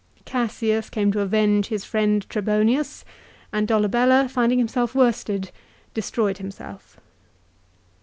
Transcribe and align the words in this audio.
Cassius 0.25 0.89
came 0.89 1.11
to 1.11 1.19
avenge 1.19 1.67
his 1.67 1.85
friend 1.85 2.27
Trebonius, 2.27 3.05
and 3.53 3.67
Dolabella, 3.67 4.27
finding 4.29 4.57
himself 4.57 4.95
worsted, 4.95 5.51
destroyed 5.93 6.39
himself. 6.39 6.97